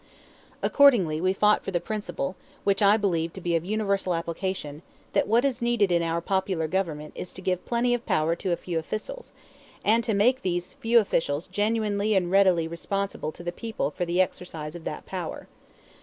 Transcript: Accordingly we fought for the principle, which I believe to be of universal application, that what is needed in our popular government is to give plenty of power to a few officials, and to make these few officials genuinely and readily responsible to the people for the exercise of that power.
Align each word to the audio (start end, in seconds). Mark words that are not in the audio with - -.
Accordingly 0.63 1.21
we 1.21 1.31
fought 1.31 1.63
for 1.63 1.69
the 1.69 1.79
principle, 1.79 2.35
which 2.63 2.81
I 2.81 2.97
believe 2.97 3.33
to 3.33 3.39
be 3.39 3.55
of 3.55 3.63
universal 3.63 4.15
application, 4.15 4.81
that 5.13 5.27
what 5.27 5.45
is 5.45 5.61
needed 5.61 5.91
in 5.91 6.01
our 6.01 6.21
popular 6.21 6.67
government 6.67 7.11
is 7.15 7.31
to 7.33 7.39
give 7.39 7.67
plenty 7.67 7.93
of 7.93 8.07
power 8.07 8.35
to 8.37 8.51
a 8.51 8.55
few 8.55 8.79
officials, 8.79 9.31
and 9.85 10.03
to 10.03 10.15
make 10.15 10.41
these 10.41 10.73
few 10.73 10.97
officials 10.99 11.45
genuinely 11.45 12.15
and 12.15 12.31
readily 12.31 12.67
responsible 12.67 13.31
to 13.31 13.43
the 13.43 13.51
people 13.51 13.91
for 13.91 14.05
the 14.05 14.19
exercise 14.19 14.73
of 14.73 14.85
that 14.85 15.05
power. 15.05 15.47